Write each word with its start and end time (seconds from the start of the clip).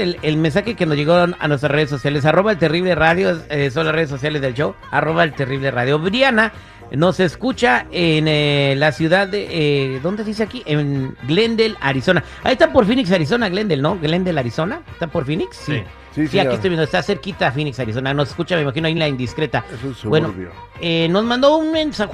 el, 0.00 0.18
el 0.22 0.36
mensaje 0.36 0.74
que 0.74 0.86
nos 0.86 0.96
llegó 0.96 1.14
a 1.14 1.48
nuestras 1.48 1.70
redes 1.72 1.90
sociales. 1.90 2.24
Arroba 2.24 2.52
el 2.52 2.58
terrible 2.58 2.94
radio, 2.94 3.40
eh, 3.48 3.70
son 3.70 3.86
las 3.86 3.94
redes 3.94 4.10
sociales 4.10 4.42
del 4.42 4.54
show. 4.54 4.74
Arroba 4.90 5.24
el 5.24 5.32
terrible 5.32 5.70
radio. 5.70 5.98
Briana 5.98 6.52
nos 6.92 7.20
escucha 7.20 7.86
en 7.92 8.26
eh, 8.26 8.74
la 8.76 8.90
ciudad 8.92 9.28
de, 9.28 9.46
eh, 9.94 10.00
¿dónde 10.02 10.24
dice 10.24 10.42
aquí? 10.42 10.62
En 10.66 11.16
Glendale, 11.22 11.76
Arizona. 11.80 12.24
Ahí 12.42 12.54
está 12.54 12.72
por 12.72 12.84
Phoenix, 12.86 13.12
Arizona, 13.12 13.48
Glendale, 13.48 13.80
¿no? 13.80 13.96
Glendale, 13.98 14.40
Arizona. 14.40 14.80
¿Está 14.92 15.06
por 15.06 15.24
Phoenix? 15.24 15.56
Sí. 15.56 15.82
Sí, 16.12 16.26
sí, 16.26 16.40
aquí 16.40 16.54
estoy 16.56 16.70
viendo, 16.70 16.82
está 16.82 17.04
cerquita 17.04 17.46
a 17.46 17.52
Phoenix, 17.52 17.78
Arizona. 17.78 18.12
Nos 18.12 18.30
escucha, 18.30 18.56
me 18.56 18.62
imagino, 18.62 18.88
ahí 18.88 18.94
en 18.94 18.98
la 18.98 19.06
indiscreta. 19.06 19.64
Es 19.72 20.02
un 20.02 20.10
Bueno, 20.10 20.26
suburbio. 20.26 20.50
eh, 20.80 21.06
nos 21.08 21.22
mandó 21.24 21.56
un 21.56 21.70
mensaje, 21.70 22.10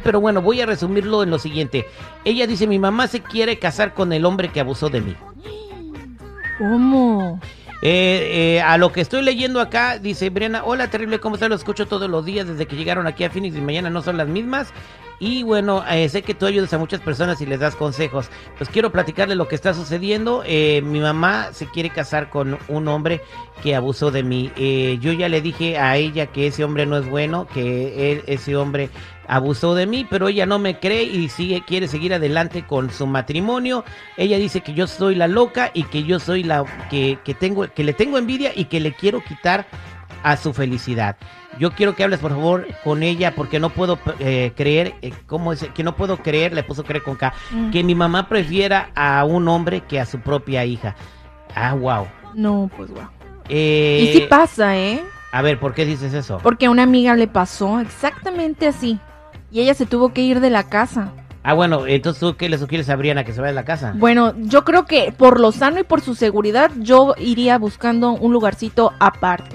pero 0.00 0.20
bueno, 0.20 0.40
voy 0.40 0.60
a 0.60 0.66
resumirlo 0.66 1.24
en 1.24 1.30
lo 1.30 1.40
siguiente. 1.40 1.86
Ella 2.24 2.46
dice, 2.46 2.68
mi 2.68 2.78
mamá 2.78 3.08
se 3.08 3.20
quiere 3.20 3.58
casar 3.58 3.94
con 3.94 4.12
el 4.12 4.24
hombre 4.24 4.50
que 4.50 4.60
abusó 4.60 4.90
de 4.90 5.00
mí. 5.00 5.16
¿Cómo? 6.58 7.40
Eh, 7.82 8.56
eh, 8.56 8.62
a 8.62 8.78
lo 8.78 8.92
que 8.92 9.00
estoy 9.00 9.22
leyendo 9.22 9.60
acá, 9.60 9.98
dice 9.98 10.30
Briana, 10.30 10.64
hola 10.64 10.88
terrible, 10.88 11.20
¿cómo 11.20 11.36
estás? 11.36 11.50
Lo 11.50 11.54
escucho 11.54 11.86
todos 11.86 12.08
los 12.08 12.24
días 12.24 12.46
desde 12.46 12.66
que 12.66 12.76
llegaron 12.76 13.06
aquí 13.06 13.24
a 13.24 13.30
Phoenix 13.30 13.56
y 13.56 13.60
mañana 13.60 13.90
no 13.90 14.00
son 14.00 14.16
las 14.16 14.28
mismas. 14.28 14.72
Y 15.18 15.42
bueno, 15.42 15.84
eh, 15.88 16.08
sé 16.08 16.22
que 16.22 16.34
tú 16.34 16.46
ayudas 16.46 16.72
a 16.72 16.78
muchas 16.78 17.00
personas 17.00 17.40
y 17.40 17.46
les 17.46 17.60
das 17.60 17.76
consejos. 17.76 18.28
Pues 18.58 18.68
quiero 18.68 18.90
platicarle 18.90 19.34
lo 19.34 19.48
que 19.48 19.54
está 19.54 19.72
sucediendo. 19.74 20.42
Eh, 20.46 20.82
mi 20.82 21.00
mamá 21.00 21.52
se 21.52 21.66
quiere 21.66 21.90
casar 21.90 22.30
con 22.30 22.58
un 22.68 22.88
hombre 22.88 23.22
que 23.62 23.74
abusó 23.74 24.10
de 24.10 24.22
mí. 24.22 24.50
Eh, 24.56 24.98
yo 25.00 25.12
ya 25.12 25.28
le 25.28 25.40
dije 25.40 25.78
a 25.78 25.96
ella 25.96 26.26
que 26.26 26.48
ese 26.48 26.64
hombre 26.64 26.86
no 26.86 26.96
es 26.96 27.08
bueno, 27.08 27.46
que 27.46 28.22
ese 28.26 28.56
hombre 28.56 28.90
abusó 29.26 29.74
de 29.74 29.86
mí, 29.86 30.06
pero 30.08 30.28
ella 30.28 30.46
no 30.46 30.58
me 30.58 30.78
cree 30.78 31.04
y 31.04 31.28
sigue, 31.28 31.62
quiere 31.64 31.88
seguir 31.88 32.12
adelante 32.12 32.66
con 32.66 32.90
su 32.90 33.06
matrimonio. 33.06 33.84
Ella 34.16 34.38
dice 34.38 34.60
que 34.60 34.74
yo 34.74 34.86
soy 34.86 35.14
la 35.14 35.28
loca 35.28 35.70
y 35.72 35.84
que 35.84 36.02
yo 36.04 36.18
soy 36.20 36.42
la 36.42 36.64
que, 36.90 37.18
que 37.24 37.34
tengo, 37.34 37.66
que 37.72 37.84
le 37.84 37.92
tengo 37.92 38.18
envidia 38.18 38.52
y 38.54 38.66
que 38.66 38.80
le 38.80 38.92
quiero 38.92 39.22
quitar 39.22 39.66
a 40.24 40.36
su 40.36 40.52
felicidad. 40.52 41.16
Yo 41.60 41.70
quiero 41.70 41.94
que 41.94 42.02
hables 42.02 42.18
por 42.18 42.32
favor 42.32 42.66
con 42.82 43.04
ella 43.04 43.34
porque 43.36 43.60
no 43.60 43.70
puedo 43.70 43.98
eh, 44.18 44.52
creer, 44.56 44.94
eh, 45.02 45.12
¿cómo 45.26 45.52
es? 45.52 45.62
Que 45.74 45.84
no 45.84 45.94
puedo 45.94 46.16
creer, 46.16 46.52
le 46.52 46.64
puso 46.64 46.82
creer 46.82 47.04
con 47.04 47.14
K, 47.14 47.32
Mm. 47.52 47.70
que 47.70 47.84
mi 47.84 47.94
mamá 47.94 48.28
prefiera 48.28 48.90
a 48.96 49.24
un 49.24 49.46
hombre 49.46 49.82
que 49.82 50.00
a 50.00 50.06
su 50.06 50.18
propia 50.18 50.64
hija. 50.64 50.96
Ah, 51.54 51.74
wow. 51.74 52.08
No, 52.34 52.68
pues 52.76 52.90
wow. 52.90 53.06
Eh, 53.48 54.08
Y 54.10 54.18
sí 54.18 54.26
pasa, 54.28 54.76
¿eh? 54.76 55.04
a 55.30 55.42
ver, 55.42 55.60
¿por 55.60 55.74
qué 55.74 55.84
dices 55.84 56.14
eso? 56.14 56.40
Porque 56.42 56.66
a 56.66 56.70
una 56.70 56.82
amiga 56.82 57.14
le 57.14 57.28
pasó 57.28 57.78
exactamente 57.78 58.66
así. 58.66 58.98
Y 59.52 59.60
ella 59.60 59.74
se 59.74 59.86
tuvo 59.86 60.12
que 60.12 60.22
ir 60.22 60.40
de 60.40 60.50
la 60.50 60.64
casa. 60.64 61.12
Ah, 61.46 61.52
bueno, 61.52 61.86
entonces 61.86 62.18
tú 62.20 62.36
qué 62.36 62.48
le 62.48 62.56
sugieres 62.56 62.88
a 62.88 62.96
Briana 62.96 63.22
que 63.22 63.32
se 63.34 63.40
vaya 63.40 63.50
de 63.52 63.54
la 63.56 63.64
casa? 63.66 63.92
Bueno, 63.96 64.32
yo 64.38 64.64
creo 64.64 64.86
que 64.86 65.12
por 65.16 65.38
lo 65.38 65.52
sano 65.52 65.78
y 65.78 65.84
por 65.84 66.00
su 66.00 66.14
seguridad, 66.14 66.70
yo 66.78 67.14
iría 67.18 67.58
buscando 67.58 68.12
un 68.12 68.32
lugarcito 68.32 68.92
aparte. 68.98 69.54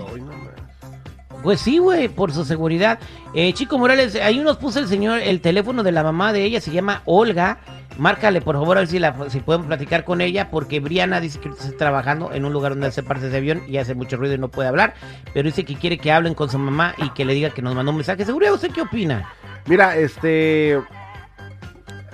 Pues 1.43 1.61
sí, 1.61 1.77
güey, 1.77 2.09
por 2.09 2.33
su 2.33 2.43
seguridad. 2.43 2.99
Eh, 3.33 3.53
Chico 3.53 3.77
Morales, 3.77 4.15
ahí 4.15 4.39
nos 4.39 4.57
puso 4.57 4.79
el 4.79 4.87
señor 4.87 5.19
el 5.19 5.39
teléfono 5.41 5.83
de 5.83 5.91
la 5.91 6.03
mamá 6.03 6.33
de 6.33 6.43
ella, 6.43 6.59
se 6.59 6.71
llama 6.71 7.01
Olga. 7.05 7.59
Márcale, 7.97 8.41
por 8.41 8.55
favor, 8.55 8.77
a 8.77 8.81
ver 8.81 8.89
si, 8.89 8.99
la, 8.99 9.15
si 9.29 9.39
podemos 9.39 9.67
platicar 9.67 10.05
con 10.05 10.21
ella, 10.21 10.49
porque 10.49 10.79
Briana 10.79 11.19
dice 11.19 11.39
que 11.39 11.49
está 11.49 11.75
trabajando 11.77 12.31
en 12.33 12.45
un 12.45 12.53
lugar 12.53 12.71
donde 12.71 12.87
hace 12.87 13.03
partes 13.03 13.31
de 13.31 13.37
avión 13.37 13.61
y 13.67 13.77
hace 13.77 13.93
mucho 13.93 14.15
ruido 14.15 14.35
y 14.35 14.37
no 14.37 14.47
puede 14.47 14.69
hablar, 14.69 14.93
pero 15.33 15.47
dice 15.47 15.65
que 15.65 15.75
quiere 15.75 15.97
que 15.97 16.11
hablen 16.11 16.33
con 16.33 16.49
su 16.49 16.57
mamá 16.57 16.95
y 16.97 17.09
que 17.09 17.25
le 17.25 17.33
diga 17.33 17.49
que 17.49 17.61
nos 17.61 17.75
mandó 17.75 17.91
un 17.91 17.97
mensaje. 17.97 18.23
¿Seguridad 18.23 18.53
usted 18.53 18.71
qué 18.71 18.81
opina? 18.81 19.29
Mira, 19.65 19.97
este. 19.97 20.79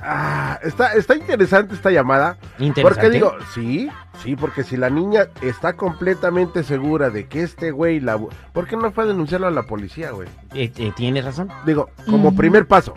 Ah, 0.08 0.60
está, 0.62 0.94
está 0.94 1.16
interesante 1.16 1.74
esta 1.74 1.90
llamada. 1.90 2.38
Interesante. 2.60 2.82
Porque 2.84 3.10
digo, 3.10 3.34
sí, 3.54 3.90
sí, 4.22 4.36
porque 4.36 4.64
si 4.64 4.78
la 4.78 4.90
niña 4.92 5.28
está 5.42 5.74
completamente 5.74 6.64
segura 6.64 7.10
de 7.10 7.28
que 7.28 7.42
este 7.42 7.72
güey 7.72 8.00
la... 8.00 8.20
¿Por 8.54 8.68
qué 8.68 8.78
no 8.78 8.92
fue 8.92 9.06
a 9.06 9.08
denunciarlo 9.08 9.48
a 9.48 9.52
la 9.52 9.64
policía, 9.64 10.12
güey? 10.12 10.28
Eh, 10.54 10.72
eh, 10.78 10.92
Tienes 10.96 11.26
razón. 11.26 11.50
Digo, 11.66 11.90
como 12.06 12.36
primer 12.36 12.68
paso. 12.68 12.94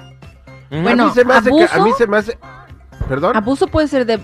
Bueno, 0.70 1.04
a 1.04 1.06
mí 1.06 1.12
se 1.14 1.24
me 1.24 1.32
hace 1.34 1.50
que... 1.50 1.62
A 1.62 1.66
¿abuso? 1.66 1.84
mí 1.84 1.90
se 1.96 2.06
me 2.06 2.16
hace... 2.18 2.38
¿Perdón? 3.08 3.36
Abuso 3.36 3.66
puede 3.68 3.88
ser 3.88 4.04
de 4.06 4.20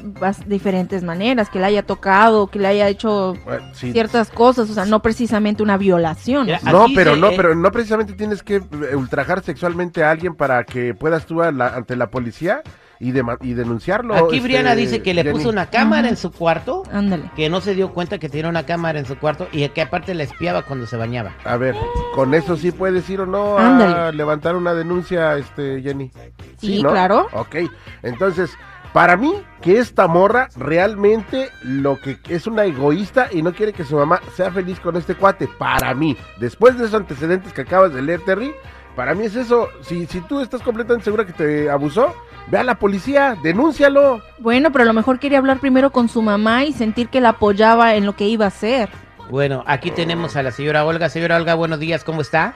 diferentes 0.46 1.02
maneras, 1.02 1.48
que 1.48 1.58
le 1.58 1.64
haya 1.66 1.82
tocado, 1.84 2.48
que 2.48 2.58
le 2.58 2.68
haya 2.68 2.88
hecho 2.88 3.34
Bueno, 3.44 3.64
sí. 3.72 3.92
ciertas 3.92 4.30
cosas, 4.30 4.68
o 4.68 4.74
sea, 4.74 4.84
no 4.84 5.00
precisamente 5.00 5.62
una 5.62 5.76
violación. 5.78 6.46
Mira, 6.46 6.60
No, 6.70 6.86
pero 6.94 7.14
se- 7.14 7.20
no, 7.20 7.28
eh, 7.30 7.34
pero 7.36 7.54
no 7.54 7.70
precisamente 7.72 8.12
tienes 8.12 8.42
que 8.42 8.56
eh, 8.56 8.94
ultrajar 8.96 9.42
sexualmente 9.42 10.04
a 10.04 10.10
alguien 10.10 10.34
para 10.34 10.64
que 10.64 10.94
puedas 10.94 11.24
tú 11.26 11.42
a 11.42 11.50
la- 11.50 11.68
ante 11.68 11.96
la 11.96 12.10
policía 12.10 12.62
y, 13.00 13.10
denunciarlo. 13.10 14.14
Aquí 14.14 14.36
este, 14.36 14.48
Briana 14.48 14.74
dice 14.74 15.02
que 15.02 15.12
le 15.12 15.22
Jenny. 15.24 15.34
puso 15.36 15.50
una 15.50 15.66
cámara 15.66 16.08
en 16.08 16.16
su 16.16 16.30
cuarto, 16.30 16.84
Ándale. 16.92 17.30
que 17.36 17.50
no 17.50 17.60
se 17.60 17.74
dio 17.74 17.90
cuenta 17.92 18.18
que 18.18 18.28
tenía 18.30 18.48
una 18.48 18.64
cámara 18.64 18.98
en 18.98 19.04
su 19.04 19.18
cuarto 19.18 19.46
y 19.52 19.68
que 19.70 19.82
aparte 19.82 20.14
la 20.14 20.22
espiaba 20.22 20.62
cuando 20.62 20.86
se 20.86 20.96
bañaba. 20.96 21.32
A 21.44 21.56
ver, 21.58 21.74
con 22.14 22.32
eso 22.34 22.56
sí 22.56 22.70
puedes 22.70 23.08
ir 23.10 23.20
o 23.20 23.26
no 23.26 23.58
a 23.58 23.66
Ándale. 23.66 24.16
levantar 24.16 24.56
una 24.56 24.72
denuncia, 24.74 25.36
este 25.36 25.82
Jenny. 25.82 26.12
Sí, 26.58 26.82
claro. 26.82 27.26
Ok, 27.32 27.56
entonces, 28.02 28.50
para 28.94 29.16
mí, 29.16 29.34
que 29.60 29.78
esta 29.78 30.06
morra 30.06 30.48
realmente 30.56 31.50
lo 31.62 32.00
que 32.00 32.16
es 32.28 32.46
una 32.46 32.64
egoísta 32.64 33.28
y 33.32 33.42
no 33.42 33.52
quiere 33.52 33.72
que 33.72 33.82
su 33.84 33.96
mamá 33.96 34.20
sea 34.36 34.50
feliz 34.52 34.78
con 34.80 34.96
este 34.96 35.16
cuate. 35.16 35.48
Para 35.58 35.92
mí, 35.94 36.16
después 36.38 36.78
de 36.78 36.84
esos 36.84 36.94
antecedentes 36.94 37.52
que 37.52 37.62
acabas 37.62 37.92
de 37.92 38.00
leer, 38.02 38.20
Terry, 38.24 38.54
para 38.94 39.14
mí 39.16 39.24
es 39.26 39.34
eso. 39.34 39.68
Si, 39.82 40.06
si 40.06 40.20
tú 40.20 40.40
estás 40.40 40.62
completamente 40.62 41.04
segura 41.04 41.26
que 41.26 41.32
te 41.32 41.68
abusó, 41.68 42.14
ve 42.52 42.58
a 42.58 42.62
la 42.62 42.78
policía, 42.78 43.36
denúncialo. 43.42 44.22
Bueno, 44.38 44.70
pero 44.70 44.84
a 44.84 44.86
lo 44.86 44.92
mejor 44.92 45.18
quería 45.18 45.38
hablar 45.38 45.58
primero 45.58 45.90
con 45.90 46.08
su 46.08 46.22
mamá 46.22 46.62
y 46.64 46.72
sentir 46.72 47.08
que 47.08 47.20
la 47.20 47.30
apoyaba 47.30 47.96
en 47.96 48.06
lo 48.06 48.14
que 48.14 48.28
iba 48.28 48.44
a 48.44 48.48
hacer. 48.48 48.88
Bueno, 49.28 49.64
aquí 49.66 49.90
tenemos 49.90 50.36
a 50.36 50.44
la 50.44 50.52
señora 50.52 50.84
Olga. 50.84 51.08
Señora 51.08 51.36
Olga, 51.36 51.54
buenos 51.54 51.80
días, 51.80 52.04
¿cómo 52.04 52.20
está? 52.20 52.54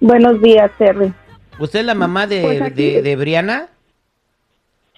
Buenos 0.00 0.42
días, 0.42 0.70
Terry. 0.76 1.10
¿Usted 1.58 1.80
es 1.80 1.86
la 1.86 1.94
mamá 1.94 2.26
de, 2.26 2.42
Pues 2.42 2.60
aquí- 2.60 2.90
de, 2.96 3.00
de 3.02 3.16
Briana? 3.16 3.68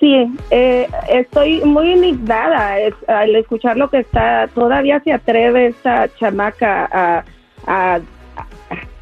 Sí, 0.01 0.33
eh, 0.53 0.87
estoy 1.09 1.61
muy 1.65 1.93
indignada 1.93 2.79
es- 2.79 2.95
al 3.09 3.35
escuchar 3.35 3.77
lo 3.77 3.91
que 3.91 3.99
está. 3.99 4.47
Todavía 4.55 5.01
se 5.01 5.13
atreve 5.13 5.67
esta 5.69 6.09
chamaca 6.21 6.89
a, 6.93 7.25
a, 7.67 7.95
a- 7.97 8.01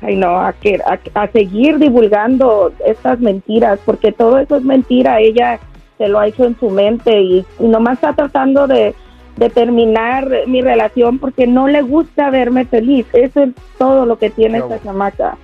ay, 0.01 0.17
no, 0.17 0.41
a, 0.41 0.55
que, 0.55 0.81
a, 0.87 0.99
a 1.21 1.27
seguir 1.29 1.79
divulgando 1.79 2.73
estas 2.87 3.21
mentiras, 3.21 3.79
porque 3.85 4.11
todo 4.13 4.39
eso 4.39 4.57
es 4.57 4.63
mentira. 4.63 5.21
Ella 5.21 5.59
se 5.99 6.09
lo 6.09 6.19
ha 6.19 6.29
hecho 6.29 6.47
en 6.47 6.59
su 6.59 6.71
mente 6.71 7.21
y, 7.21 7.45
y 7.59 7.69
nomás 7.69 7.95
está 7.95 8.15
tratando 8.15 8.67
de, 8.67 8.95
de 9.37 9.51
terminar 9.51 10.31
mi 10.47 10.63
relación 10.63 11.19
porque 11.19 11.47
no 11.47 11.69
le 11.69 11.83
gusta 11.83 12.31
verme 12.31 12.65
feliz. 12.65 13.07
Eso 13.13 13.43
es 13.43 13.51
todo 13.79 14.07
lo 14.07 14.19
que 14.19 14.31
tiene 14.31 14.59
esta 14.59 14.83
chamaca. 14.83 15.37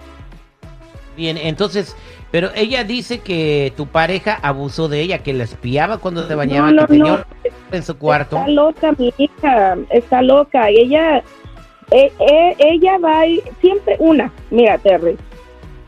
Bien, 1.17 1.37
entonces, 1.37 1.95
pero 2.31 2.49
ella 2.55 2.85
dice 2.85 3.21
que 3.21 3.73
tu 3.77 3.87
pareja 3.87 4.39
abusó 4.43 4.89
de 4.89 5.01
ella, 5.03 5.19
que 5.19 5.33
la 5.35 5.45
espiaba 5.45 5.99
cuando 5.99 6.27
se 6.27 6.35
bañaba, 6.35 6.71
No, 6.71 6.83
no, 6.83 6.87
que 6.87 6.95
tenía 6.95 7.13
no. 7.13 7.19
un- 7.19 7.77
en 7.77 7.83
su 7.83 7.99
cuarto. 7.99 8.37
Está 8.37 8.49
loca, 8.49 8.93
mi 8.99 9.13
hija, 9.19 9.77
está 9.91 10.23
loca. 10.23 10.69
Ella, 10.71 11.19
eh, 11.91 12.11
eh, 12.19 12.57
ella 12.59 12.97
va 12.99 13.27
y 13.27 13.43
siempre, 13.61 13.97
una, 13.99 14.33
mira, 14.51 14.79
Terry, 14.79 15.17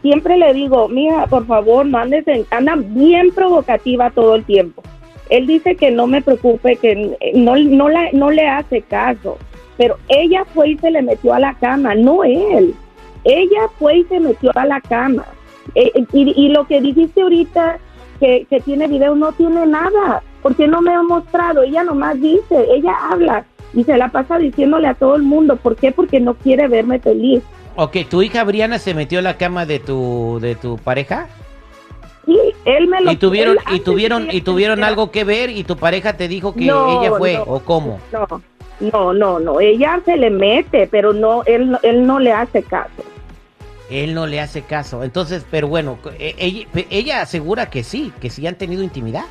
siempre 0.02 0.36
le 0.36 0.52
digo, 0.52 0.88
mija, 0.88 1.26
por 1.26 1.46
favor, 1.46 1.86
no 1.86 1.96
andes 1.98 2.26
en, 2.28 2.44
anda 2.50 2.74
bien 2.76 3.30
provocativa 3.34 4.10
todo 4.10 4.34
el 4.34 4.44
tiempo. 4.44 4.82
Él 5.30 5.46
dice 5.46 5.74
que 5.76 5.90
no 5.90 6.06
me 6.06 6.20
preocupe, 6.20 6.76
que 6.76 7.16
eh, 7.20 7.32
no, 7.34 7.56
no, 7.56 7.88
la, 7.88 8.10
no 8.12 8.30
le 8.30 8.46
hace 8.46 8.82
caso, 8.82 9.38
pero 9.78 9.96
ella 10.08 10.44
fue 10.52 10.70
y 10.70 10.78
se 10.78 10.90
le 10.90 11.00
metió 11.00 11.32
a 11.32 11.40
la 11.40 11.54
cama, 11.54 11.94
no 11.94 12.22
él. 12.24 12.74
Ella 13.24 13.68
fue 13.78 13.98
y 13.98 14.04
se 14.04 14.20
metió 14.20 14.50
a 14.54 14.66
la 14.66 14.80
cama. 14.80 15.24
Eh, 15.74 15.90
y, 16.12 16.32
y 16.36 16.48
lo 16.50 16.66
que 16.66 16.80
dijiste 16.80 17.22
ahorita, 17.22 17.78
que, 18.20 18.46
que 18.48 18.60
tiene 18.60 18.86
video, 18.86 19.14
no 19.14 19.32
tiene 19.32 19.66
nada, 19.66 20.22
porque 20.42 20.66
no 20.68 20.80
me 20.82 20.94
ha 20.94 21.02
mostrado. 21.02 21.62
Ella 21.62 21.82
nomás 21.84 22.20
dice, 22.20 22.66
ella 22.70 22.94
habla 23.10 23.44
y 23.72 23.82
se 23.84 23.96
la 23.96 24.08
pasa 24.08 24.38
diciéndole 24.38 24.88
a 24.88 24.94
todo 24.94 25.16
el 25.16 25.22
mundo. 25.22 25.56
¿Por 25.56 25.76
qué? 25.76 25.90
Porque 25.90 26.20
no 26.20 26.34
quiere 26.34 26.68
verme 26.68 27.00
feliz. 27.00 27.42
Ok, 27.76 27.96
¿tu 28.08 28.22
hija 28.22 28.44
Briana 28.44 28.78
se 28.78 28.94
metió 28.94 29.18
a 29.18 29.22
la 29.22 29.36
cama 29.36 29.66
de 29.66 29.80
tu, 29.80 30.38
de 30.40 30.54
tu 30.54 30.76
pareja? 30.76 31.26
Sí, 32.24 32.38
él 32.64 32.86
me 32.86 33.00
lo 33.02 33.12
¿Y 33.12 33.16
tuvieron, 33.16 33.58
y 33.72 33.80
tuvieron, 33.80 34.28
y 34.30 34.40
tuvieron 34.42 34.84
algo 34.84 35.10
que 35.10 35.24
ver 35.24 35.50
y 35.50 35.64
tu 35.64 35.76
pareja 35.76 36.16
te 36.16 36.28
dijo 36.28 36.54
que 36.54 36.66
No, 36.66 37.02
ella 37.02 37.12
fue? 37.16 37.34
no. 37.34 37.42
¿O 37.42 37.60
cómo? 37.60 37.98
No, 38.12 38.26
no, 38.80 39.12
no, 39.12 39.38
no. 39.40 39.60
Ella 39.60 40.00
se 40.04 40.16
le 40.16 40.30
mete, 40.30 40.86
pero 40.86 41.12
no, 41.12 41.42
él, 41.44 41.76
él 41.82 42.06
no 42.06 42.18
le 42.20 42.32
hace 42.32 42.62
caso. 42.62 43.02
Él 43.90 44.14
no 44.14 44.26
le 44.26 44.40
hace 44.40 44.62
caso. 44.62 45.02
Entonces, 45.04 45.44
pero 45.50 45.68
bueno, 45.68 45.98
eh, 46.18 46.34
ella, 46.38 46.66
ella 46.90 47.20
asegura 47.22 47.70
que 47.70 47.82
sí, 47.84 48.12
que 48.20 48.30
sí 48.30 48.46
han 48.46 48.56
tenido 48.56 48.82
intimidad. 48.82 49.24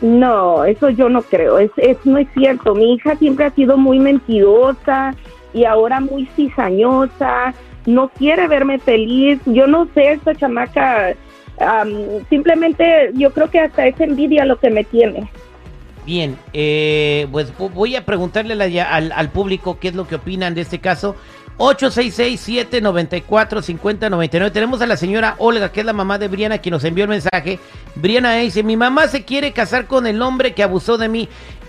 No, 0.00 0.64
eso 0.64 0.88
yo 0.88 1.08
no 1.10 1.20
creo, 1.22 1.58
es, 1.58 1.70
es 1.76 1.98
no 2.04 2.16
es 2.18 2.26
cierto. 2.34 2.74
Mi 2.74 2.94
hija 2.94 3.16
siempre 3.16 3.44
ha 3.44 3.50
sido 3.50 3.76
muy 3.76 3.98
mentirosa 3.98 5.14
y 5.52 5.64
ahora 5.64 6.00
muy 6.00 6.26
cizañosa, 6.36 7.52
no 7.86 8.08
quiere 8.08 8.48
verme 8.48 8.78
feliz. 8.78 9.38
Yo 9.44 9.66
no 9.66 9.86
sé, 9.94 10.12
esta 10.12 10.34
chamaca, 10.34 11.14
am, 11.60 11.92
simplemente 12.30 13.10
yo 13.14 13.30
creo 13.32 13.50
que 13.50 13.60
hasta 13.60 13.86
es 13.86 14.00
envidia 14.00 14.46
lo 14.46 14.58
que 14.58 14.70
me 14.70 14.84
tiene. 14.84 15.30
Bien, 16.06 16.38
eh, 16.54 17.26
pues 17.30 17.52
vo- 17.58 17.70
voy 17.70 17.94
a 17.94 18.06
preguntarle 18.06 18.72
ya 18.72 18.94
al, 18.94 19.12
al 19.12 19.28
público 19.28 19.78
qué 19.78 19.88
es 19.88 19.94
lo 19.94 20.08
que 20.08 20.14
opinan 20.14 20.54
de 20.54 20.62
este 20.62 20.78
caso. 20.78 21.14
866-794-5099. 21.60 24.50
Tenemos 24.50 24.80
a 24.80 24.86
la 24.86 24.96
señora 24.96 25.34
Olga, 25.38 25.70
que 25.70 25.80
es 25.80 25.86
la 25.86 25.92
mamá 25.92 26.16
de 26.18 26.28
Briana, 26.28 26.56
quien 26.58 26.72
nos 26.72 26.84
envió 26.84 27.04
el 27.04 27.10
mensaje. 27.10 27.58
Briana 27.96 28.36
dice, 28.36 28.62
mi 28.62 28.78
mamá 28.78 29.08
se 29.08 29.26
quiere 29.26 29.52
casar 29.52 29.86
con 29.86 30.06
el 30.06 30.22
hombre 30.22 30.54
que 30.54 30.62
abusó 30.62 30.96
de 30.96 31.10
mí. 31.10 31.28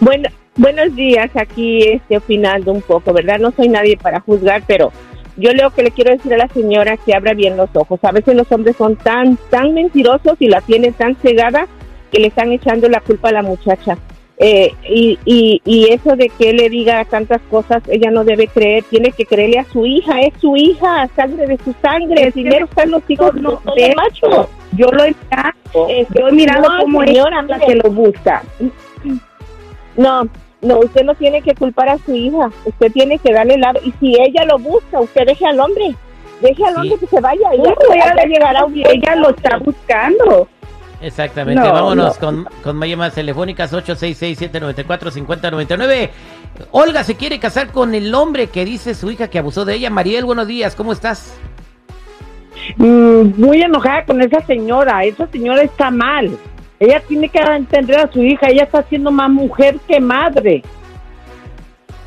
Bueno, 0.00 0.30
buenos 0.56 0.96
días, 0.96 1.30
aquí 1.36 1.82
este, 1.82 2.16
opinando 2.16 2.72
un 2.72 2.82
poco, 2.82 3.12
¿verdad? 3.12 3.38
No 3.38 3.52
soy 3.52 3.68
nadie 3.68 3.96
para 3.96 4.20
juzgar, 4.20 4.62
pero 4.66 4.92
yo 5.36 5.52
lo 5.52 5.70
que 5.70 5.82
le 5.82 5.90
quiero 5.90 6.12
decir 6.12 6.32
a 6.34 6.38
la 6.38 6.48
señora 6.48 6.96
que 6.96 7.14
abra 7.14 7.34
bien 7.34 7.56
los 7.56 7.70
ojos. 7.74 8.00
A 8.02 8.12
veces 8.12 8.34
los 8.34 8.50
hombres 8.50 8.76
son 8.76 8.96
tan, 8.96 9.36
tan 9.50 9.74
mentirosos 9.74 10.36
y 10.40 10.48
la 10.48 10.62
tienen 10.62 10.94
tan 10.94 11.14
cegada 11.16 11.66
que 12.10 12.20
le 12.20 12.28
están 12.28 12.52
echando 12.52 12.88
la 12.88 13.00
culpa 13.00 13.28
a 13.28 13.32
la 13.32 13.42
muchacha. 13.42 13.98
Eh, 14.38 14.72
y, 14.88 15.16
y, 15.24 15.62
y 15.64 15.92
eso 15.92 16.16
de 16.16 16.28
que 16.28 16.50
él 16.50 16.56
le 16.56 16.68
diga 16.68 17.04
tantas 17.04 17.40
cosas, 17.50 17.82
ella 17.88 18.10
no 18.10 18.24
debe 18.24 18.48
creer, 18.48 18.82
tiene 18.90 19.12
que 19.12 19.24
creerle 19.26 19.60
a 19.60 19.64
su 19.64 19.86
hija, 19.86 20.20
es 20.22 20.32
su 20.40 20.56
hija, 20.56 21.08
sangre 21.14 21.46
de 21.46 21.56
su 21.64 21.72
sangre, 21.80 22.20
Es 22.28 22.32
primero 22.32 22.64
están 22.64 22.90
los 22.90 23.02
hijos 23.08 23.32
no 23.34 23.60
no, 23.64 23.72
macho. 23.96 24.48
Yo 24.76 24.86
lo 24.88 25.04
he 25.04 25.14
mirado, 25.14 25.88
Es- 25.88 26.08
yo 26.12 26.28
he 26.28 26.32
mirado 26.32 26.68
no, 26.68 26.82
cómo 26.82 27.04
señora, 27.04 27.40
es 27.42 27.46
la 27.48 27.56
mire. 27.58 27.66
que 27.68 27.74
lo 27.76 27.90
busca. 27.90 28.42
No, 29.96 30.24
no, 30.62 30.78
usted 30.80 31.04
no 31.04 31.14
tiene 31.14 31.40
que 31.42 31.54
culpar 31.54 31.88
a 31.90 31.98
su 31.98 32.14
hija. 32.14 32.50
Usted 32.64 32.90
tiene 32.92 33.18
que 33.18 33.32
darle 33.32 33.56
la... 33.58 33.72
Y 33.84 33.92
si 34.00 34.20
ella 34.20 34.44
lo 34.46 34.58
busca, 34.58 35.00
usted 35.00 35.26
deje 35.26 35.46
al 35.46 35.60
hombre. 35.60 35.94
Deje 36.40 36.64
al 36.64 36.74
Sí. 36.74 36.80
hombre 36.80 36.98
que 36.98 37.06
se 37.06 37.20
vaya. 37.20 37.54
Y 37.54 37.58
¿Cómo 37.58 37.76
voy 37.88 37.98
a 37.98 38.06
ya 38.06 38.10
dejar 38.14 38.28
llegará 38.28 38.64
un 38.64 38.72
si 38.72 38.78
día. 38.80 38.88
ella 38.92 39.14
lo 39.16 39.30
está 39.30 39.58
buscando? 39.58 40.48
Exactamente. 41.04 41.62
No, 41.62 41.72
Vámonos 41.72 42.14
no. 42.14 42.20
con, 42.20 42.48
con 42.62 42.76
más 42.76 42.88
llamadas 42.88 43.14
telefónicas 43.14 43.72
866-794-5099. 43.74 46.10
Olga 46.70 47.04
se 47.04 47.16
quiere 47.16 47.38
casar 47.38 47.70
con 47.72 47.94
el 47.94 48.14
hombre 48.14 48.46
que 48.46 48.64
dice 48.64 48.94
su 48.94 49.10
hija 49.10 49.28
que 49.28 49.38
abusó 49.38 49.66
de 49.66 49.74
ella. 49.74 49.90
Mariel, 49.90 50.24
buenos 50.24 50.46
días. 50.46 50.74
¿Cómo 50.74 50.92
estás? 50.92 51.36
Mm, 52.78 53.38
muy 53.38 53.60
enojada 53.60 54.06
con 54.06 54.22
esa 54.22 54.40
señora. 54.46 55.04
Esa 55.04 55.26
señora 55.26 55.60
está 55.62 55.90
mal. 55.90 56.38
Ella 56.80 57.02
tiene 57.06 57.28
que 57.28 57.38
entender 57.38 58.00
a 58.00 58.10
su 58.10 58.22
hija. 58.22 58.46
Ella 58.48 58.64
está 58.64 58.82
siendo 58.84 59.10
más 59.10 59.28
mujer 59.30 59.76
que 59.86 60.00
madre. 60.00 60.62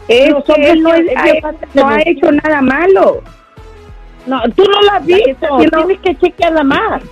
Es 0.07 0.31
Los 0.31 0.44
que 0.44 0.53
hombres 0.53 0.71
él 0.71 0.81
no, 0.81 0.89
ha, 0.89 0.95
hacen 0.95 1.44
no 1.75 1.88
ha 1.88 1.99
eso. 1.99 2.09
hecho 2.09 2.31
nada 2.31 2.61
malo. 2.61 3.21
No, 4.25 4.41
tú 4.55 4.63
no 4.63 4.81
la 4.81 4.95
has 4.95 5.05
visto. 5.05 5.47
Tienes 5.59 5.99
que 5.99 6.15
chequearla 6.15 6.63
más. 6.63 7.03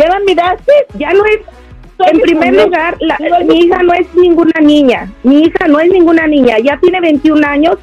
¿Ya 0.00 0.08
la 0.08 0.20
miraste? 0.20 0.72
Ya 0.94 1.12
no 1.12 1.24
es, 1.26 1.40
en 2.10 2.20
primer 2.20 2.54
lugar, 2.64 2.96
la- 3.00 3.18
mi 3.44 3.58
hija 3.60 3.82
no 3.82 3.92
es 3.92 4.06
ninguna 4.14 4.58
niña. 4.60 5.10
Mi 5.22 5.42
hija 5.42 5.66
no 5.68 5.78
es 5.80 5.90
ninguna 5.90 6.26
niña. 6.26 6.58
Ya 6.58 6.78
tiene 6.78 7.00
21 7.00 7.46
años 7.46 7.76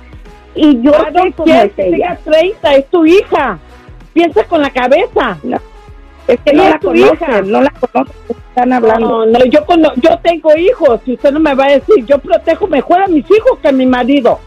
y 0.56 0.82
yo 0.82 0.92
no 0.92 1.24
sé 1.24 1.32
cómo 1.34 1.54
es 1.54 1.72
que 1.74 1.88
ella. 1.88 1.98
tenga 1.98 2.16
30. 2.26 2.76
Es 2.76 2.88
tu 2.90 3.06
hija. 3.06 3.60
Piensa 4.14 4.44
con 4.46 4.62
la 4.62 4.72
cabeza. 4.72 5.38
Es 6.28 6.40
que 6.42 6.52
Ella 6.52 6.58
no 6.58 6.64
es 6.64 6.72
la 6.72 6.80
tu 6.80 6.88
conoce, 6.88 7.14
hija. 7.14 7.42
no 7.44 7.62
la 7.62 7.70
conoce. 7.72 8.14
Están 8.50 8.74
hablando. 8.74 9.08
No, 9.08 9.26
no, 9.28 9.46
yo, 9.46 9.64
cono- 9.68 9.94
yo 9.98 10.18
tengo 10.24 10.56
hijos. 10.58 11.00
Y 11.06 11.14
usted 11.14 11.32
no 11.32 11.40
me 11.40 11.54
va 11.54 11.66
a 11.66 11.72
decir, 11.74 12.04
yo 12.06 12.18
protejo 12.18 12.66
mejor 12.68 13.02
a 13.04 13.08
mis 13.08 13.24
hijos 13.30 13.60
que 13.62 13.68
a 13.68 13.72
mi 13.72 13.86
marido. 13.86 14.40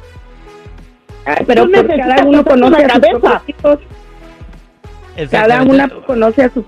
Ay, 1.24 1.44
pero 1.46 1.66
necesitas 1.66 2.08
cada 2.08 2.24
uno 2.26 2.44
conoce 2.44 2.84
a 2.84 2.94
sus 2.94 3.48
hijos. 3.48 3.78
Cada 5.30 5.62
una 5.62 5.88
conoce 6.06 6.42
a 6.44 6.50
sus. 6.50 6.64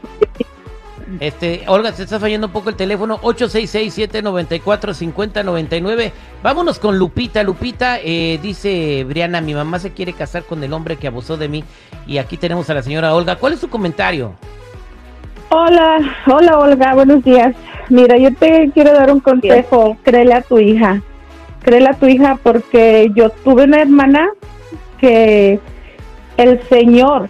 Este, 1.21 1.65
Olga, 1.67 1.93
se 1.93 2.05
está 2.05 2.19
fallando 2.21 2.47
un 2.49 2.53
poco 2.53 2.69
el 2.71 2.77
teléfono 2.77 3.19
866-794-5099. 3.21 6.13
Vámonos 6.43 6.79
con 6.79 6.99
Lupita. 6.99 7.43
Lupita 7.43 7.99
eh, 8.01 8.39
dice, 8.43 9.05
Briana, 9.05 9.41
mi 9.41 9.55
mamá 9.55 9.79
se 9.79 9.93
quiere 9.93 10.13
casar 10.13 10.43
con 10.45 10.63
el 10.65 10.73
hombre 10.73 10.97
que 10.97 11.07
abusó 11.07 11.37
de 11.37 11.49
mí. 11.49 11.63
Y 12.07 12.19
aquí 12.19 12.37
tenemos 12.37 12.69
a 12.71 12.75
la 12.75 12.83
señora 12.83 13.15
Olga. 13.15 13.37
¿Cuál 13.37 13.53
es 13.55 13.61
su 13.61 13.69
comentario? 13.69 14.33
Hola, 15.51 16.01
hola 16.27 16.59
Olga, 16.59 16.95
buenos 16.95 17.23
días. 17.25 17.55
Mira, 17.91 18.17
yo 18.17 18.35
te 18.35 18.71
quiero 18.73 18.95
dar 18.95 19.13
un 19.13 19.21
consejo, 19.21 19.99
créele 20.03 20.33
a 20.33 20.41
tu 20.41 20.59
hija, 20.59 21.03
créele 21.63 21.91
a 21.91 21.95
tu 21.95 22.07
hija 22.07 22.39
porque 22.43 23.13
yo 23.15 23.29
tuve 23.29 23.65
una 23.65 23.83
hermana 23.83 24.31
que 24.99 25.61
el 26.39 26.63
señor, 26.69 27.29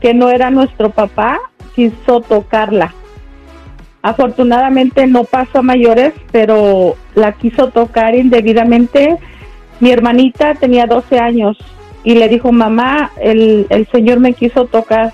que 0.00 0.14
no 0.14 0.30
era 0.30 0.50
nuestro 0.50 0.88
papá, 0.88 1.38
quiso 1.74 2.22
tocarla. 2.22 2.94
Afortunadamente 4.02 5.06
no 5.06 5.24
pasó 5.24 5.58
a 5.58 5.62
mayores, 5.62 6.14
pero 6.32 6.96
la 7.14 7.32
quiso 7.32 7.68
tocar 7.68 8.14
indebidamente. 8.14 9.16
Mi 9.80 9.90
hermanita 9.90 10.54
tenía 10.54 10.86
12 10.86 11.18
años 11.18 11.58
y 12.04 12.14
le 12.14 12.28
dijo, 12.28 12.50
mamá, 12.52 13.10
el, 13.20 13.66
el 13.68 13.86
señor 13.88 14.20
me 14.20 14.32
quiso 14.32 14.64
tocar 14.66 15.12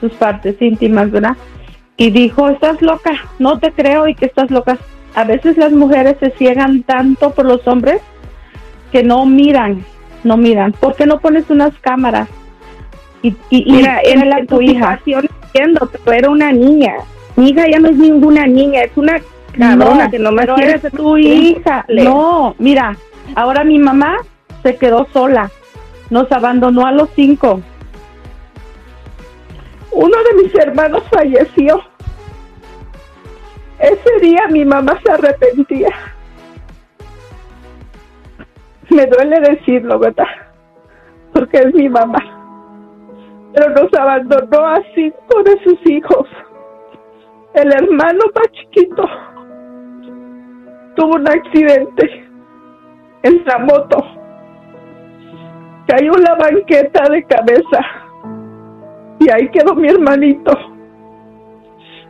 sus 0.00 0.12
partes 0.12 0.60
íntimas, 0.60 1.10
¿verdad? 1.10 1.36
y 1.96 2.10
dijo, 2.10 2.48
estás 2.48 2.82
loca, 2.82 3.12
no 3.38 3.58
te 3.58 3.72
creo 3.72 4.08
y 4.08 4.14
que 4.14 4.26
estás 4.26 4.50
loca. 4.50 4.78
A 5.14 5.24
veces 5.24 5.56
las 5.56 5.72
mujeres 5.72 6.16
se 6.18 6.30
ciegan 6.32 6.82
tanto 6.82 7.30
por 7.32 7.46
los 7.46 7.66
hombres 7.68 8.00
que 8.90 9.04
no 9.04 9.26
miran, 9.26 9.84
no 10.24 10.36
miran. 10.36 10.72
¿Por 10.72 10.96
qué 10.96 11.06
no 11.06 11.20
pones 11.20 11.48
unas 11.50 11.72
cámaras? 11.80 12.28
Y, 13.22 13.28
y, 13.48 13.70
y 13.70 13.72
Mira, 13.76 14.00
en, 14.02 14.18
créele 14.20 14.34
a 14.34 14.38
en 14.38 14.46
tu 14.46 14.60
hija. 14.60 14.98
situación 15.04 15.28
entiendo, 15.44 15.88
pero 16.04 16.16
era 16.16 16.30
una 16.30 16.52
niña. 16.52 16.94
Mi 17.36 17.50
hija 17.50 17.68
ya 17.68 17.78
no 17.78 17.88
es 17.88 17.96
ninguna 17.96 18.46
niña, 18.46 18.82
es 18.82 18.96
una 18.96 19.20
cabrona 19.58 20.04
No, 20.04 20.10
que 20.10 20.18
nomás 20.18 20.46
pero 20.46 20.56
quiere 20.56 20.78
ser 20.78 20.90
tu 20.92 21.16
hija. 21.16 21.84
No, 21.88 22.54
mira, 22.58 22.96
ahora 23.34 23.64
mi 23.64 23.78
mamá 23.78 24.16
se 24.62 24.76
quedó 24.76 25.06
sola. 25.12 25.50
Nos 26.10 26.30
abandonó 26.30 26.86
a 26.86 26.92
los 26.92 27.08
cinco. 27.16 27.60
Uno 29.90 30.16
de 30.24 30.42
mis 30.42 30.54
hermanos 30.54 31.02
falleció. 31.10 31.80
Ese 33.78 34.20
día 34.20 34.42
mi 34.50 34.64
mamá 34.64 34.98
se 35.04 35.12
arrepentía. 35.12 35.88
Me 38.90 39.06
duele 39.06 39.40
decirlo, 39.40 39.98
¿verdad? 39.98 40.26
Porque 41.32 41.58
es 41.58 41.74
mi 41.74 41.88
mamá. 41.88 42.18
pero 43.54 43.70
nos 43.70 43.92
abandonó 43.94 44.66
a 44.66 44.80
cinco 44.94 45.42
de 45.44 45.62
sus 45.64 45.86
hijos. 45.90 46.28
El 47.54 47.72
hermano 47.72 48.24
más 48.34 48.50
chiquito 48.50 49.04
tuvo 50.96 51.14
un 51.14 51.28
accidente 51.28 52.26
en 53.22 53.44
la 53.46 53.58
moto. 53.58 53.98
Cayó 55.86 56.10
la 56.14 56.34
banqueta 56.34 57.08
de 57.10 57.22
cabeza 57.22 57.80
y 59.20 59.30
ahí 59.30 59.48
quedó 59.50 59.76
mi 59.76 59.86
hermanito 59.86 60.52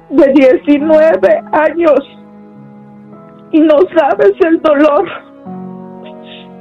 de 0.08 0.32
19 0.32 1.42
años 1.52 2.00
y 3.52 3.60
no 3.60 3.76
sabes 3.94 4.32
el 4.46 4.62
dolor 4.62 5.06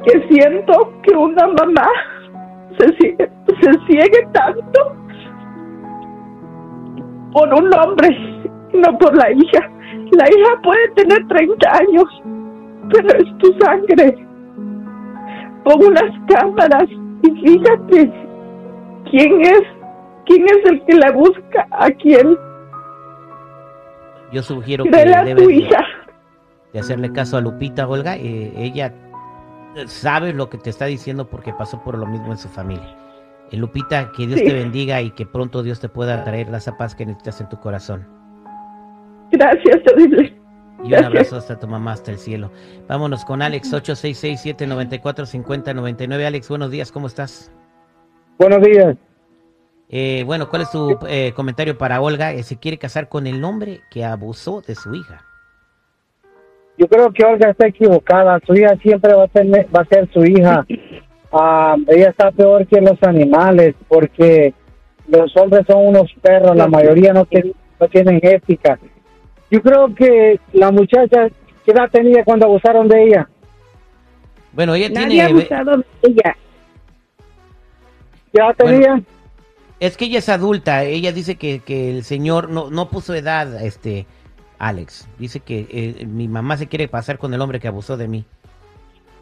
que 0.05 0.27
siento 0.27 0.93
que 1.03 1.15
una 1.15 1.47
mamá 1.47 1.87
se, 2.77 2.87
se 2.97 3.85
ciegue 3.87 4.27
tanto 4.33 4.93
por 7.31 7.47
un 7.53 7.73
hombre 7.75 8.32
no 8.73 8.97
por 8.97 9.15
la 9.15 9.31
hija. 9.31 9.69
La 10.11 10.25
hija 10.29 10.61
puede 10.63 10.87
tener 10.95 11.27
30 11.27 11.71
años, 11.71 12.05
pero 12.91 13.07
es 13.19 13.37
tu 13.39 13.53
sangre. 13.59 14.17
Pon 15.63 15.85
unas 15.87 16.11
cámaras 16.27 16.89
y 17.23 17.31
fíjate 17.41 18.11
quién 19.09 19.41
es, 19.41 19.61
quién 20.25 20.45
es 20.45 20.57
el 20.65 20.83
que 20.85 20.95
la 20.95 21.11
busca, 21.11 21.67
a 21.71 21.89
quién. 21.91 22.37
Yo 24.31 24.41
sugiero 24.41 24.83
que 24.83 24.89
tu 24.89 24.95
de, 25.47 25.53
hija. 25.55 25.79
de 26.73 26.79
hacerle 26.79 27.11
caso 27.13 27.37
a 27.37 27.41
Lupita, 27.41 27.87
Olga. 27.87 28.15
eh, 28.17 28.51
ella 28.57 28.93
sabe 29.85 30.33
lo 30.33 30.49
que 30.49 30.57
te 30.57 30.69
está 30.69 30.85
diciendo 30.85 31.29
porque 31.29 31.53
pasó 31.53 31.81
por 31.83 31.97
lo 31.97 32.05
mismo 32.05 32.31
en 32.31 32.37
su 32.37 32.49
familia. 32.49 32.95
Eh, 33.51 33.57
Lupita, 33.57 34.11
que 34.11 34.25
Dios 34.27 34.39
Sí. 34.39 34.45
te 34.47 34.53
bendiga 34.53 35.01
y 35.01 35.11
que 35.11 35.25
pronto 35.25 35.61
Dios 35.63 35.79
te 35.79 35.87
pueda 35.89 36.23
traer 36.23 36.49
la 36.49 36.59
paz 36.77 36.95
que 36.95 37.05
necesitas 37.05 37.41
en 37.41 37.49
tu 37.49 37.59
corazón. 37.59 38.07
Gracias, 39.33 39.83
terrible. 39.83 40.33
Y 40.79 40.83
un 40.83 40.89
Gracias. 40.89 41.07
abrazo 41.07 41.35
hasta 41.37 41.59
tu 41.59 41.67
mamá, 41.67 41.93
hasta 41.93 42.11
el 42.11 42.17
cielo. 42.17 42.51
Vámonos 42.87 43.23
con 43.25 43.41
Alex, 43.41 43.73
866-794-5099. 43.73 46.25
Alex, 46.25 46.49
buenos 46.49 46.71
días, 46.71 46.91
¿cómo 46.91 47.07
estás? 47.07 47.51
Buenos 48.37 48.61
días. 48.61 48.95
Eh, 49.89 50.23
bueno, 50.25 50.49
¿cuál 50.49 50.63
es 50.63 50.71
tu 50.71 50.97
eh, 51.07 51.33
comentario 51.35 51.77
para 51.77 52.01
Olga? 52.01 52.33
Eh, 52.33 52.43
se 52.43 52.57
quiere 52.57 52.77
casar 52.77 53.07
con 53.09 53.27
el 53.27 53.43
hombre 53.43 53.81
que 53.91 54.03
abusó 54.05 54.61
de 54.61 54.75
su 54.75 54.93
hija. 54.95 55.23
Yo 56.77 56.87
creo 56.87 57.11
que 57.13 57.23
Olga 57.23 57.51
está 57.51 57.67
equivocada. 57.67 58.39
Su 58.45 58.53
hija 58.55 58.75
siempre 58.81 59.13
va 59.13 59.25
a, 59.25 59.27
tener, 59.27 59.67
va 59.75 59.81
a 59.81 59.85
ser 59.85 60.09
su 60.13 60.23
hija. 60.25 60.65
Ah, 61.35 61.75
ella 61.87 62.09
está 62.11 62.29
peor 62.29 62.67
que 62.67 62.79
los 62.79 63.01
animales 63.01 63.73
porque 63.87 64.53
los 65.07 65.35
hombres 65.35 65.65
son 65.65 65.87
unos 65.87 66.13
perros. 66.21 66.55
La 66.55 66.67
mayoría 66.67 67.11
no, 67.11 67.25
tienen- 67.25 67.55
no 67.79 67.87
tienen 67.87 68.19
ética. 68.21 68.77
Yo 69.53 69.61
creo 69.61 69.93
que 69.93 70.39
la 70.53 70.71
muchacha, 70.71 71.27
¿qué 71.63 71.71
edad 71.71 71.87
tenía 71.91 72.23
cuando 72.23 72.47
abusaron 72.47 72.87
de 72.87 73.03
ella? 73.03 73.29
Bueno, 74.51 74.73
ella 74.73 74.89
Nadie 74.89 75.21
ha 75.21 75.27
tiene... 75.27 75.41
abusado 75.41 75.77
de 75.77 75.85
ella. 76.01 76.35
¿Qué 78.31 78.39
edad 78.41 78.55
Bueno. 78.57 78.71
tenía? 78.79 79.01
Es 79.79 79.95
que 79.95 80.05
ella 80.05 80.17
es 80.17 80.29
adulta. 80.29 80.83
Ella 80.85 81.11
dice 81.11 81.35
que, 81.35 81.59
que 81.59 81.91
el 81.91 82.03
señor 82.03 82.49
no, 82.49 82.71
no 82.71 82.89
puso 82.89 83.13
edad, 83.13 83.63
este, 83.63 84.07
Alex. 84.57 85.07
Dice 85.19 85.39
que 85.39 85.67
eh, 85.69 86.05
mi 86.07 86.27
mamá 86.27 86.57
se 86.57 86.65
quiere 86.65 86.87
pasar 86.87 87.19
con 87.19 87.31
el 87.35 87.39
hombre 87.39 87.59
que 87.59 87.67
abusó 87.67 87.95
de 87.95 88.07
mí. 88.07 88.25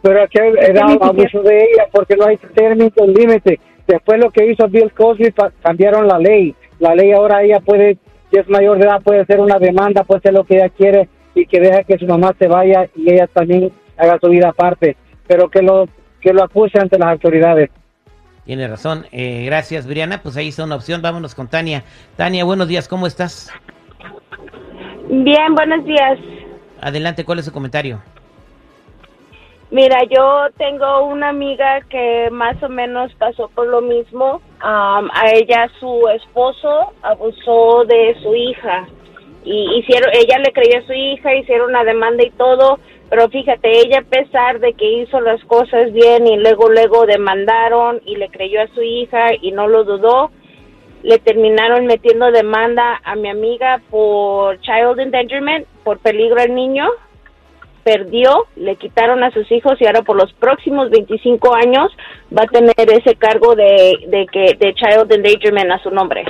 Pero 0.01 0.23
a 0.23 0.27
qué 0.29 0.39
edad 0.39 0.97
abusó 1.01 1.41
de 1.41 1.57
ella 1.57 1.87
porque 1.91 2.15
no 2.15 2.27
hay 2.27 2.37
término 2.37 2.89
límite. 3.05 3.59
Después 3.85 4.17
lo 4.17 4.31
que 4.31 4.49
hizo 4.49 4.65
Bill 4.69 4.93
Cosby 4.93 5.33
cambiaron 5.61 6.07
la 6.07 6.19
ley. 6.19 6.55
La 6.79 6.95
ley 6.95 7.11
ahora 7.11 7.43
ella 7.43 7.59
puede, 7.59 7.97
si 8.31 8.39
es 8.39 8.49
mayor 8.49 8.77
de 8.77 8.85
edad, 8.85 9.01
puede 9.01 9.21
hacer 9.21 9.39
una 9.39 9.59
demanda, 9.59 10.03
puede 10.03 10.19
hacer 10.19 10.33
lo 10.33 10.45
que 10.45 10.55
ella 10.55 10.69
quiere 10.69 11.09
y 11.35 11.45
que 11.45 11.59
deje 11.59 11.83
que 11.83 11.97
su 11.97 12.05
mamá 12.05 12.33
se 12.39 12.47
vaya 12.47 12.89
y 12.95 13.11
ella 13.11 13.27
también 13.27 13.71
haga 13.97 14.17
su 14.19 14.29
vida 14.29 14.49
aparte. 14.49 14.95
Pero 15.27 15.49
que 15.49 15.61
lo 15.61 15.87
que 16.21 16.33
lo 16.33 16.43
acuse 16.43 16.79
ante 16.79 16.97
las 16.97 17.09
autoridades. 17.09 17.69
Tiene 18.45 18.67
razón. 18.67 19.05
Eh, 19.11 19.45
gracias, 19.45 19.87
Briana. 19.87 20.21
Pues 20.21 20.37
ahí 20.37 20.49
está 20.49 20.63
una 20.63 20.75
opción. 20.75 21.01
Vámonos 21.01 21.35
con 21.35 21.47
Tania. 21.47 21.83
Tania, 22.15 22.43
buenos 22.43 22.67
días. 22.67 22.87
¿Cómo 22.87 23.07
estás? 23.07 23.51
Bien, 25.09 25.53
buenos 25.55 25.85
días. 25.85 26.19
Adelante, 26.79 27.25
¿cuál 27.25 27.39
es 27.39 27.45
su 27.45 27.51
comentario? 27.51 28.01
Mira, 29.71 30.03
yo 30.03 30.47
tengo 30.57 31.05
una 31.05 31.29
amiga 31.29 31.79
que 31.89 32.27
más 32.29 32.61
o 32.61 32.67
menos 32.67 33.13
pasó 33.13 33.47
por 33.55 33.67
lo 33.67 33.79
mismo. 33.79 34.41
Am, 34.59 35.09
a 35.13 35.31
ella 35.31 35.69
su 35.79 36.09
esposo 36.09 36.91
abusó 37.01 37.85
de 37.85 38.17
su 38.21 38.35
hija 38.35 38.85
y 39.45 39.79
hicieron, 39.79 40.09
ella 40.13 40.39
le 40.39 40.51
creyó 40.51 40.79
a 40.79 40.85
su 40.85 40.91
hija, 40.91 41.35
hicieron 41.35 41.69
una 41.69 41.85
demanda 41.85 42.21
y 42.21 42.31
todo, 42.31 42.79
pero 43.09 43.29
fíjate, 43.29 43.79
ella 43.79 43.99
a 43.99 44.09
pesar 44.09 44.59
de 44.59 44.73
que 44.73 45.03
hizo 45.03 45.21
las 45.21 45.41
cosas 45.45 45.93
bien 45.93 46.27
y 46.27 46.35
luego 46.35 46.67
luego 46.69 47.05
demandaron 47.05 48.01
y 48.05 48.17
le 48.17 48.27
creyó 48.27 48.61
a 48.61 48.67
su 48.75 48.81
hija 48.81 49.33
y 49.41 49.53
no 49.53 49.69
lo 49.69 49.85
dudó, 49.85 50.31
le 51.01 51.17
terminaron 51.19 51.85
metiendo 51.85 52.29
demanda 52.29 52.99
a 53.05 53.15
mi 53.15 53.29
amiga 53.29 53.81
por 53.89 54.59
child 54.59 54.99
endangerment, 54.99 55.65
por 55.85 55.97
peligro 55.99 56.41
al 56.41 56.53
niño 56.53 56.89
perdió, 57.83 58.45
le 58.55 58.75
quitaron 58.75 59.23
a 59.23 59.31
sus 59.31 59.51
hijos 59.51 59.79
y 59.79 59.85
ahora 59.85 60.01
por 60.01 60.15
los 60.15 60.31
próximos 60.33 60.89
25 60.89 61.55
años 61.55 61.91
va 62.35 62.43
a 62.43 62.47
tener 62.47 62.73
ese 62.77 63.15
cargo 63.15 63.55
de, 63.55 64.05
de 64.07 64.25
que 64.31 64.57
de 64.59 64.73
child 64.73 65.11
endangerment 65.11 65.71
a 65.71 65.83
su 65.83 65.91
nombre. 65.91 66.23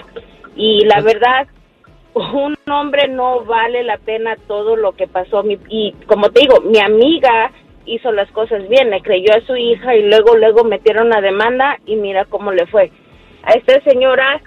Y 0.56 0.86
la 0.86 1.02
verdad, 1.02 1.48
un 2.14 2.56
hombre 2.70 3.08
no 3.08 3.46
vale 3.46 3.84
la 3.84 3.98
pena 3.98 4.36
todo 4.48 4.76
lo 4.76 4.94
que 4.94 5.08
pasó 5.08 5.44
y 5.70 5.94
como 6.08 6.30
te 6.30 6.42
digo, 6.42 6.62
mi 6.62 6.80
amiga 6.80 7.52
hizo 7.86 8.12
las 8.12 8.30
cosas 8.32 8.68
bien, 8.68 8.90
le 8.90 9.02
creyó 9.02 9.34
a 9.34 9.46
su 9.46 9.56
hija 9.56 9.96
y 9.96 10.04
luego 10.04 10.36
luego 10.36 10.64
metieron 10.64 11.08
una 11.08 11.22
demanda 11.22 11.78
y 11.86 11.96
mira 11.96 12.26
cómo 12.26 12.52
le 12.52 12.66
fue. 12.68 12.92
A 13.44 13.54
esta 13.54 13.82
señora 13.90 14.42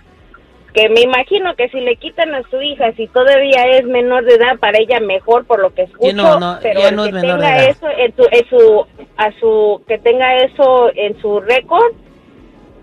que 0.75 0.89
me 0.89 1.03
imagino 1.03 1.55
que 1.55 1.69
si 1.69 1.81
le 1.81 1.97
quitan 1.97 2.35
a 2.35 2.43
su 2.51 2.61
hija, 2.61 2.93
si 2.97 3.07
todavía 3.07 3.65
es 3.79 3.87
menor 3.87 4.25
de 4.25 4.35
edad, 4.35 4.59
para 4.59 4.79
ella 4.79 4.99
mejor 5.01 5.45
por 5.47 5.61
lo 5.61 5.73
que 5.73 5.83
escucho, 5.83 6.13
no, 6.15 6.39
no, 6.41 6.59
pero 6.61 6.81
ya 6.81 6.89
el 6.89 6.97
no 6.97 7.03
que 7.05 7.09
es 7.11 7.15
menor 7.15 7.41
de 7.41 7.47
tenga 7.47 7.59
edad. 7.63 7.71
eso 7.71 7.87
en 7.97 8.15
su, 8.17 8.23
en 8.31 8.49
su, 8.49 8.87
a 9.17 9.31
su, 9.39 9.83
que 9.87 9.99
tenga 9.99 10.37
eso 10.39 10.91
en 10.95 11.21
su 11.21 11.41
récord, 11.41 11.93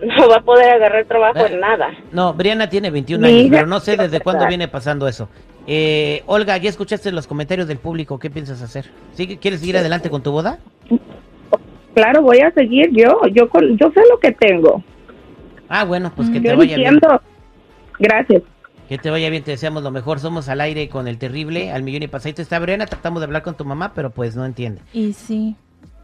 no 0.00 0.28
va 0.28 0.36
a 0.36 0.40
poder 0.40 0.70
agarrar 0.70 1.04
trabajo 1.04 1.38
Eh, 1.46 1.50
en 1.52 1.60
nada. 1.60 1.90
No, 2.12 2.32
Briana 2.34 2.68
tiene 2.70 2.90
21 2.90 3.24
Mi 3.26 3.32
años, 3.40 3.48
pero 3.50 3.66
no 3.66 3.78
sé 3.80 3.96
desde 3.96 4.20
cuándo 4.20 4.46
viene 4.48 4.68
pasando 4.68 5.06
eso. 5.06 5.28
Eh, 5.66 6.22
Olga, 6.26 6.56
ya 6.56 6.70
escuchaste 6.70 7.12
los 7.12 7.26
comentarios 7.28 7.68
del 7.68 7.78
público. 7.78 8.18
¿Qué 8.18 8.30
piensas 8.30 8.62
hacer? 8.62 8.86
¿Sigue, 9.12 9.36
¿Quieres 9.38 9.60
seguir 9.60 9.76
adelante 9.76 10.10
con 10.10 10.20
tu 10.22 10.32
boda? 10.32 10.58
Claro, 11.94 12.22
voy 12.22 12.40
a 12.40 12.50
seguir 12.52 12.88
yo. 12.90 13.20
Yo 13.32 13.48
con- 13.48 13.76
yo 13.76 13.92
sé 13.92 14.00
lo 14.10 14.18
que 14.18 14.32
tengo. 14.32 14.82
Ah, 15.68 15.84
bueno, 15.84 16.10
pues 16.16 16.30
que 16.30 16.40
te 16.40 16.48
Yo 16.48 16.56
vaya 16.56 16.76
bien. 16.76 16.98
Gracias. 18.02 18.42
Que 18.88 18.98
te 18.98 19.10
vaya 19.10 19.30
bien, 19.30 19.42
te 19.44 19.52
deseamos 19.52 19.82
lo 19.82 19.90
mejor. 19.90 20.18
Somos 20.20 20.48
al 20.48 20.60
aire 20.60 20.88
con 20.88 21.06
el 21.08 21.16
terrible, 21.16 21.70
al 21.72 21.82
millón 21.82 22.02
y 22.02 22.08
pasadito. 22.08 22.42
Está 22.42 22.58
Briana, 22.58 22.84
tratamos 22.86 23.20
de 23.20 23.24
hablar 23.26 23.42
con 23.42 23.56
tu 23.56 23.64
mamá, 23.64 23.92
pero 23.94 24.10
pues 24.10 24.36
no 24.36 24.44
entiende. 24.44 24.82
Y 24.92 25.12
sí. 25.12 25.56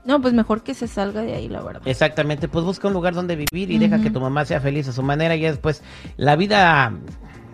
No, 0.05 0.23
pues 0.23 0.33
mejor 0.33 0.63
que 0.63 0.73
se 0.73 0.87
salga 0.87 1.21
de 1.23 1.35
ahí, 1.35 1.49
la 1.49 1.61
verdad. 1.61 1.83
Exactamente, 1.85 2.49
pues 2.49 2.65
busca 2.65 2.89
un 2.89 2.95
lugar 2.95 3.13
donde 3.15 3.37
vivir 3.37 3.71
y 3.71 3.79
deja 3.79 4.01
que 4.01 4.11
tu 4.11 4.21
mamá 4.21 4.45
sea 4.47 4.61
feliz 4.61 4.89
a 4.89 4.93
su 4.93 5.03
manera 5.03 5.37
y 5.37 5.41
ya 5.41 5.51
después 5.51 5.83
la 6.17 6.35
vida 6.37 6.93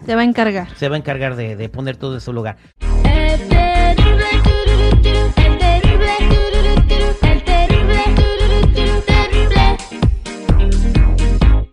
Se 0.07 0.15
va 0.15 0.21
a 0.21 0.25
encargar. 0.25 0.69
se 0.77 0.89
va 0.89 0.95
a 0.95 0.99
encargar 0.99 1.35
de, 1.35 1.57
de 1.57 1.69
poner 1.69 1.97
todo 1.97 2.15
en 2.15 2.21
su 2.21 2.33
lugar. 2.33 2.57